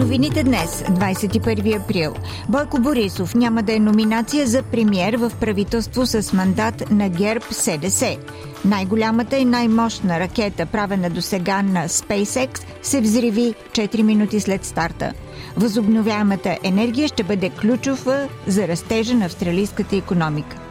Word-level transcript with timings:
Новините 0.00 0.42
днес, 0.42 0.82
21 0.82 1.82
април, 1.82 2.14
Бойко 2.48 2.80
Борисов 2.80 3.34
няма 3.34 3.62
да 3.62 3.74
е 3.74 3.78
номинация 3.78 4.46
за 4.46 4.62
премьер 4.62 5.16
в 5.16 5.32
правителство 5.40 6.06
с 6.06 6.32
мандат 6.32 6.90
на 6.90 7.08
ГЕРБ 7.08 7.44
СДС. 7.50 8.16
Най-голямата 8.64 9.36
и 9.36 9.44
най-мощна 9.44 10.20
ракета, 10.20 10.66
правена 10.66 11.10
до 11.10 11.22
сега 11.22 11.62
на 11.62 11.88
SpaceX, 11.88 12.60
се 12.82 13.00
взриви 13.00 13.54
4 13.72 14.02
минути 14.02 14.40
след 14.40 14.64
старта. 14.64 15.12
Възобновяемата 15.56 16.58
енергия 16.64 17.08
ще 17.08 17.22
бъде 17.22 17.50
ключова 17.50 18.28
за 18.46 18.68
растежа 18.68 19.14
на 19.14 19.24
австралийската 19.24 19.96
економика. 19.96 20.69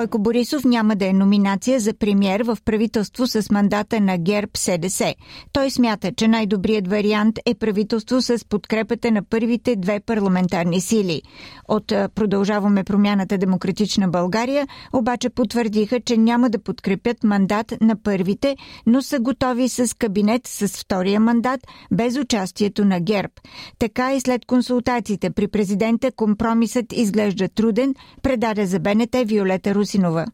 Бойко 0.00 0.18
Борисов 0.18 0.64
няма 0.64 0.96
да 0.96 1.06
е 1.06 1.12
номинация 1.12 1.80
за 1.80 1.94
премьер 1.94 2.40
в 2.40 2.58
правителство 2.64 3.26
с 3.26 3.50
мандата 3.50 4.00
на 4.00 4.18
ГЕРБ 4.18 4.50
СДС. 4.56 5.14
Той 5.52 5.70
смята, 5.70 6.12
че 6.12 6.28
най-добрият 6.28 6.88
вариант 6.88 7.38
е 7.46 7.54
правителство 7.54 8.22
с 8.22 8.44
подкрепата 8.48 9.10
на 9.10 9.22
първите 9.22 9.76
две 9.76 10.00
парламентарни 10.00 10.80
сили. 10.80 11.22
От 11.68 11.86
Продължаваме 12.14 12.84
промяната 12.84 13.38
Демократична 13.38 14.08
България 14.08 14.68
обаче 14.92 15.30
потвърдиха, 15.30 16.00
че 16.00 16.16
няма 16.16 16.50
да 16.50 16.58
подкрепят 16.58 17.24
мандат 17.24 17.74
на 17.80 18.02
първите, 18.02 18.56
но 18.86 19.02
са 19.02 19.20
готови 19.20 19.68
с 19.68 19.96
кабинет 19.96 20.46
с 20.46 20.68
втория 20.68 21.20
мандат 21.20 21.60
без 21.92 22.18
участието 22.18 22.84
на 22.84 23.00
ГЕРБ. 23.00 23.32
Така 23.78 24.14
и 24.14 24.20
след 24.20 24.46
консултациите 24.46 25.30
при 25.30 25.48
президента 25.48 26.12
компромисът 26.12 26.92
изглежда 26.92 27.48
труден, 27.48 27.94
предаде 28.22 28.66
за 28.66 28.78
БНТ 28.80 29.16
Виолета 29.24 29.74
Sinova. 29.90 30.24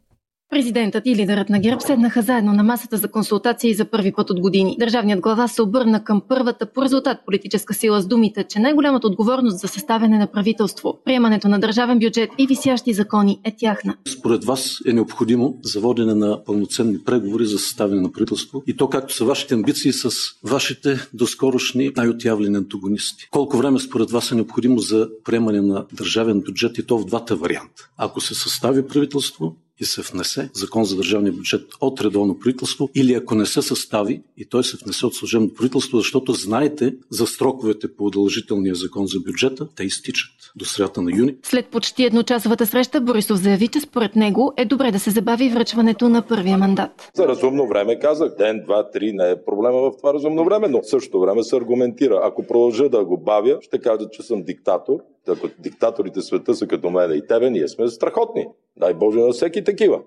Президентът 0.50 1.06
и 1.06 1.16
лидерът 1.16 1.48
на 1.48 1.60
ГЕРБ 1.60 1.80
седнаха 1.80 2.22
заедно 2.22 2.52
на 2.52 2.62
масата 2.62 2.96
за 2.96 3.08
консултации 3.08 3.74
за 3.74 3.84
първи 3.84 4.12
път 4.12 4.30
от 4.30 4.40
години. 4.40 4.76
Държавният 4.78 5.20
глава 5.20 5.48
се 5.48 5.62
обърна 5.62 6.04
към 6.04 6.22
първата 6.28 6.72
по 6.72 6.82
резултат 6.82 7.18
политическа 7.26 7.74
сила 7.74 8.00
с 8.00 8.06
думите, 8.06 8.44
че 8.44 8.58
най-голямата 8.58 9.06
отговорност 9.06 9.58
за 9.58 9.68
съставяне 9.68 10.18
на 10.18 10.26
правителство, 10.26 10.98
приемането 11.04 11.48
на 11.48 11.58
държавен 11.58 11.98
бюджет 11.98 12.30
и 12.38 12.46
висящи 12.46 12.92
закони 12.92 13.40
е 13.44 13.56
тяхна. 13.56 13.96
Според 14.08 14.44
вас 14.44 14.78
е 14.86 14.92
необходимо 14.92 15.58
за 15.62 15.80
водене 15.80 16.14
на 16.14 16.44
пълноценни 16.44 16.98
преговори 17.04 17.46
за 17.46 17.58
съставяне 17.58 18.00
на 18.00 18.12
правителство 18.12 18.62
и 18.66 18.76
то 18.76 18.88
както 18.88 19.14
са 19.14 19.24
вашите 19.24 19.54
амбиции 19.54 19.92
с 19.92 20.10
вашите 20.44 21.08
доскорошни 21.14 21.92
най-отявлени 21.96 22.56
антагонисти. 22.56 23.28
Колко 23.30 23.56
време 23.56 23.78
според 23.78 24.10
вас 24.10 24.32
е 24.32 24.34
необходимо 24.34 24.78
за 24.78 25.08
приемане 25.24 25.60
на 25.60 25.84
държавен 25.92 26.40
бюджет 26.40 26.78
и 26.78 26.86
то 26.86 26.98
в 26.98 27.04
двата 27.04 27.36
варианта? 27.36 27.90
Ако 27.96 28.20
се 28.20 28.34
състави 28.34 28.86
правителство, 28.86 29.56
и 29.80 29.84
се 29.84 30.02
внесе 30.02 30.50
закон 30.54 30.84
за 30.84 30.96
държавния 30.96 31.32
бюджет 31.32 31.62
от 31.80 32.00
редовно 32.00 32.38
правителство 32.38 32.88
или 32.94 33.14
ако 33.14 33.34
не 33.34 33.46
се 33.46 33.62
състави 33.62 34.22
и 34.36 34.44
той 34.44 34.64
се 34.64 34.76
внесе 34.84 35.06
от 35.06 35.14
служебно 35.14 35.54
правителство, 35.54 35.98
защото 35.98 36.32
знаете 36.32 36.94
за 37.10 37.26
строковете 37.26 37.96
по 37.96 38.04
удължителния 38.04 38.74
закон 38.74 39.06
за 39.06 39.20
бюджета, 39.20 39.68
те 39.76 39.84
изтичат 39.84 40.30
до 40.56 40.64
средата 40.64 41.02
на 41.02 41.10
юни. 41.16 41.36
След 41.42 41.66
почти 41.66 42.04
едночасовата 42.04 42.66
среща 42.66 43.00
Борисов 43.00 43.38
заяви, 43.38 43.68
че 43.68 43.80
според 43.80 44.16
него 44.16 44.52
е 44.56 44.64
добре 44.64 44.92
да 44.92 45.00
се 45.00 45.10
забави 45.10 45.48
връчването 45.48 46.08
на 46.08 46.22
първия 46.22 46.58
мандат. 46.58 47.10
За 47.14 47.28
разумно 47.28 47.68
време 47.68 47.98
казах. 47.98 48.36
Ден, 48.38 48.62
два, 48.64 48.90
три 48.90 49.12
не 49.12 49.30
е 49.30 49.44
проблема 49.44 49.78
в 49.80 49.92
това 49.96 50.14
разумно 50.14 50.44
време, 50.44 50.68
но 50.68 50.82
в 50.82 50.88
същото 50.88 51.20
време 51.20 51.42
се 51.42 51.56
аргументира. 51.56 52.20
Ако 52.22 52.46
продължа 52.46 52.88
да 52.88 53.04
го 53.04 53.18
бавя, 53.18 53.58
ще 53.60 53.78
кажа, 53.78 54.08
че 54.12 54.22
съм 54.22 54.42
диктатор 54.42 54.98
ако 55.32 55.48
диктаторите 55.58 56.22
света 56.22 56.54
са 56.54 56.66
като 56.66 56.90
мен 56.90 57.12
и 57.12 57.26
тебе, 57.26 57.50
ние 57.50 57.68
сме 57.68 57.88
страхотни. 57.88 58.46
Дай 58.76 58.94
Боже 58.94 59.18
на 59.18 59.32
всеки 59.32 59.64
такива. 59.64 60.00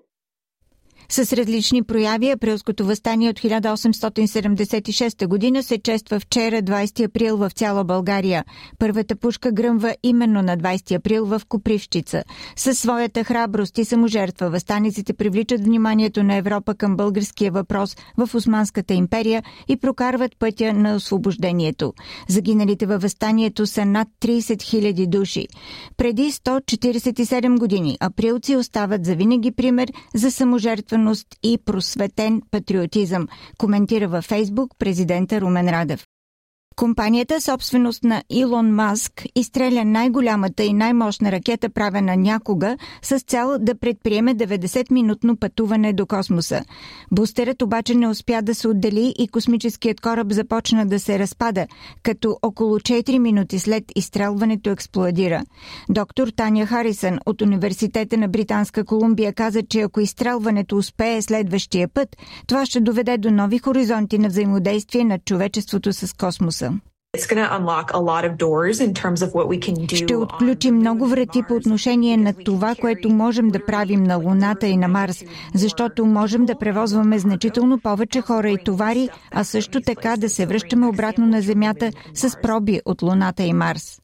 С 1.12 1.34
различни 1.34 1.84
прояви 1.84 2.30
априлското 2.30 2.86
възстание 2.86 3.30
от 3.30 3.40
1876 3.40 5.28
година 5.28 5.64
се 5.64 5.78
чества 5.78 6.20
вчера, 6.20 6.62
20 6.62 7.06
април 7.06 7.38
в 7.38 7.50
цяла 7.50 7.84
България. 7.84 8.46
Първата 8.80 9.16
пушка 9.16 9.52
гръмва 9.52 9.96
именно 10.03 10.42
на 10.42 10.58
20 10.58 10.96
април 10.96 11.25
в 11.25 11.42
Копривщица. 11.50 12.24
Със 12.56 12.80
своята 12.80 13.24
храброст 13.24 13.78
и 13.78 13.86
саможертва 13.86 14.50
възстаниците 14.50 15.14
привличат 15.14 15.62
вниманието 15.62 16.24
на 16.24 16.36
Европа 16.36 16.75
към 16.75 16.98
българския 16.98 17.52
въпрос 17.52 17.98
в 18.18 18.36
Османската 18.36 18.94
империя 18.94 19.44
и 19.68 19.78
прокарват 19.78 20.31
пътя 20.40 20.74
на 20.74 20.96
освобождението. 20.96 21.94
Загиналите 22.28 22.86
във 22.86 23.02
възстанието 23.02 23.68
са 23.68 23.86
над 23.86 24.08
30 24.22 24.40
000 24.40 25.08
души. 25.08 25.48
Преди 25.98 26.31
147 26.31 27.59
години 27.59 27.98
априлци 28.00 28.56
остават 28.56 29.06
завинаги 29.06 29.52
пример 29.52 29.90
за 30.16 30.31
саможертва 30.31 30.99
отдаденост 31.00 31.28
и 31.44 31.58
просветен 31.66 32.42
патриотизъм, 32.52 33.28
коментира 33.58 34.08
във 34.08 34.26
Фейсбук 34.26 34.72
президента 34.80 35.42
Румен 35.42 35.70
Радев. 35.70 36.06
Компанията, 36.80 37.42
собственост 37.42 38.04
на 38.04 38.24
Илон 38.30 38.76
Маск, 38.76 39.24
изстреля 39.36 39.86
най-голямата 39.86 40.64
и 40.64 40.74
най-мощна 40.74 41.32
ракета, 41.32 41.70
правена 41.70 42.16
някога, 42.16 42.78
с 43.02 43.20
цел 43.20 43.58
да 43.60 43.80
предприеме 43.80 44.36
90-минутно 44.36 45.38
пътуване 45.40 45.94
до 45.94 46.06
космоса. 46.06 46.64
Бустерът 47.12 47.62
обаче 47.62 47.96
не 47.96 48.08
успя 48.08 48.42
да 48.42 48.56
се 48.56 48.68
отдели 48.68 49.14
и 49.20 49.28
космическият 49.28 50.02
кораб 50.02 50.32
започна 50.32 50.86
да 50.86 51.00
се 51.00 51.20
разпада, 51.20 51.68
като 52.04 52.38
около 52.42 52.80
4 52.80 53.20
минути 53.20 53.60
след 53.60 53.84
изстрелването 53.96 54.70
експлодира. 54.70 55.44
Доктор 55.90 56.28
Таня 56.28 56.66
Харисън 56.66 57.20
от 57.26 57.42
Университета 57.42 58.18
на 58.18 58.28
Британска 58.28 58.86
Колумбия 58.86 59.34
каза, 59.34 59.64
че 59.64 59.82
ако 59.82 60.00
изстрелването 60.00 60.78
успее 60.78 61.22
следващия 61.22 61.88
път, 61.88 62.18
това 62.48 62.66
ще 62.66 62.80
доведе 62.80 63.18
до 63.18 63.32
нови 63.32 63.58
хоризонти 63.58 64.18
на 64.18 64.28
взаимодействие 64.28 65.04
на 65.04 65.20
човечеството 65.20 65.94
с 65.94 66.14
космоса. 66.14 66.69
Ще 69.94 70.16
отключим 70.16 70.75
много 70.75 71.07
врати 71.07 71.44
по 71.47 71.53
отношение 71.53 72.18
на 72.18 72.34
това, 72.34 72.75
което 72.75 73.09
можем 73.09 73.47
да 73.47 73.66
правим 73.66 74.03
на 74.03 74.16
Луната 74.16 74.68
и 74.68 74.78
на 74.78 74.88
Марс, 74.88 75.24
защото 75.56 76.06
можем 76.06 76.46
да 76.46 76.57
превозваме 76.59 77.19
значително 77.19 77.80
повече 77.80 78.22
хора 78.22 78.50
и 78.50 78.63
товари, 78.63 79.09
а 79.31 79.44
също 79.44 79.81
така 79.81 80.18
да 80.18 80.30
се 80.30 80.46
връщаме 80.46 80.88
обратно 80.88 81.25
на 81.25 81.41
Земята 81.41 81.91
с 82.13 82.41
проби 82.41 82.81
от 82.86 83.01
Луната 83.01 83.44
и 83.44 83.53
Марс. 83.53 84.00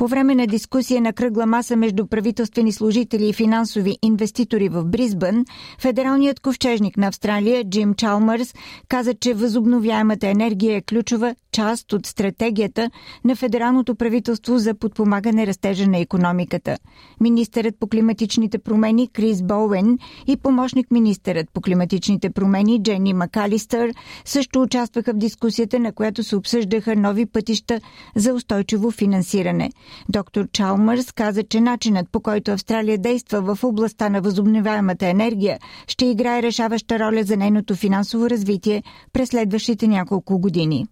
По 0.00 0.06
време 0.06 0.34
на 0.34 0.46
дискусия 0.46 1.00
на 1.00 1.12
кръгла 1.12 1.46
маса 1.46 1.76
между 1.76 2.06
правителствени 2.06 2.72
служители 2.72 3.28
и 3.28 3.32
финансови 3.32 3.96
инвеститори 4.02 4.68
в 4.68 4.84
Бризбън, 4.84 5.44
федералният 5.78 6.40
ковчежник 6.40 6.96
на 6.96 7.06
Австралия 7.06 7.64
Джим 7.64 7.94
Чалмърс 7.94 8.54
каза, 8.88 9.14
че 9.14 9.34
възобновяемата 9.34 10.28
енергия 10.28 10.76
е 10.76 10.80
ключова 10.80 11.34
част 11.52 11.92
от 11.92 12.06
стратегията 12.06 12.90
на 13.24 13.36
федералното 13.36 13.94
правителство 13.94 14.58
за 14.58 14.74
подпомагане 14.74 15.46
растежа 15.46 15.86
на 15.86 15.98
економиката. 15.98 16.76
Министърът 17.20 17.74
по 17.80 17.86
климатичните 17.86 18.58
промени 18.58 19.08
Крис 19.08 19.42
Боуен 19.42 19.98
и 20.26 20.36
помощник 20.36 20.90
министърът 20.90 21.46
по 21.52 21.60
климатичните 21.60 22.30
промени 22.30 22.82
Джени 22.82 23.12
Макалистър 23.12 23.90
също 24.24 24.62
участваха 24.62 25.12
в 25.12 25.16
дискусията, 25.16 25.80
на 25.80 25.92
която 25.92 26.22
се 26.22 26.36
обсъждаха 26.36 26.96
нови 26.96 27.26
пътища 27.26 27.80
за 28.16 28.34
устойчиво 28.34 28.90
финансиране. 28.90 29.70
Доктор 30.08 30.48
Чалмърс 30.52 31.12
каза, 31.12 31.42
че 31.42 31.60
начинът 31.60 32.10
по 32.12 32.20
който 32.20 32.50
Австралия 32.50 32.98
действа 32.98 33.54
в 33.54 33.64
областта 33.64 34.08
на 34.08 34.20
възобновяемата 34.20 35.06
енергия 35.06 35.58
ще 35.86 36.06
играе 36.06 36.42
решаваща 36.42 36.98
роля 36.98 37.22
за 37.24 37.36
нейното 37.36 37.74
финансово 37.74 38.30
развитие 38.30 38.82
през 39.12 39.28
следващите 39.28 39.88
няколко 39.88 40.38
години. 40.38 40.86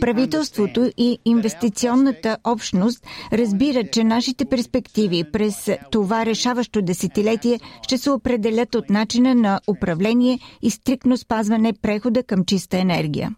Правителството 0.00 0.90
и 0.96 1.18
инвестиционната 1.24 2.38
общност 2.44 3.06
разбират, 3.32 3.92
че 3.92 4.04
нашите 4.04 4.44
перспективи 4.44 5.24
през 5.32 5.70
това 5.90 6.26
решаващо 6.26 6.82
десетилетие 6.82 7.60
ще 7.82 7.98
се 7.98 8.10
определят 8.10 8.74
от 8.74 8.90
начина 8.90 9.34
на 9.34 9.60
управление 9.68 10.38
и 10.62 10.70
стрикно 10.70 11.16
спазване 11.16 11.72
прехода 11.82 12.22
към 12.22 12.44
чиста 12.44 12.78
енергия. 12.78 13.34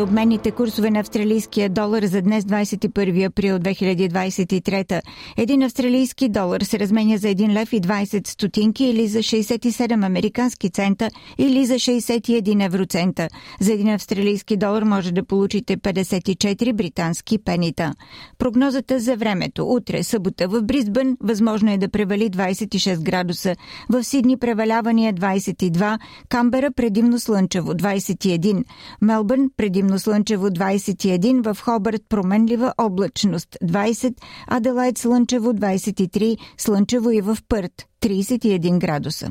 Ви 0.00 0.04
обменните 0.04 0.50
курсове 0.50 0.90
на 0.90 1.00
австралийския 1.00 1.68
долар 1.68 2.02
за 2.02 2.22
днес 2.22 2.44
21 2.44 3.26
април 3.26 3.58
2023. 3.58 5.00
Един 5.36 5.62
австралийски 5.62 6.28
долар 6.28 6.60
се 6.60 6.78
разменя 6.78 7.16
за 7.18 7.28
1 7.28 7.52
лев 7.52 7.72
и 7.72 7.80
20 7.80 8.28
стотинки 8.28 8.84
или 8.84 9.08
за 9.08 9.18
67 9.18 10.04
американски 10.06 10.70
цента 10.70 11.10
или 11.38 11.66
за 11.66 11.74
61 11.74 12.64
евроцента. 12.64 13.28
За 13.60 13.72
един 13.72 13.88
австралийски 13.88 14.56
долар 14.56 14.82
може 14.82 15.12
да 15.12 15.24
получите 15.24 15.76
54 15.76 16.72
британски 16.72 17.38
пенита. 17.38 17.94
Прогнозата 18.38 19.00
за 19.00 19.16
времето. 19.16 19.66
Утре, 19.66 20.02
събота 20.02 20.48
в 20.48 20.62
Бризбън, 20.62 21.16
възможно 21.20 21.72
е 21.72 21.78
да 21.78 21.88
превали 21.88 22.30
26 22.30 23.02
градуса. 23.02 23.54
В 23.88 24.04
Сидни 24.04 24.36
превалявания 24.36 25.14
22, 25.14 25.98
Камбера 26.28 26.70
предимно 26.72 27.18
слънчево 27.20 27.72
21, 27.72 28.64
Мелбърн 29.02 29.50
предимно 29.90 29.98
слънчево 29.98 30.48
21, 30.48 31.52
в 31.52 31.60
Хобърт 31.60 32.02
променлива 32.08 32.74
облачност 32.78 33.56
20, 33.64 34.14
Аделайт 34.46 34.98
слънчево 34.98 35.52
23, 35.52 36.38
слънчево 36.58 37.10
и 37.10 37.20
в 37.20 37.38
Пърт 37.48 37.72
31 38.02 38.78
градуса. 38.78 39.30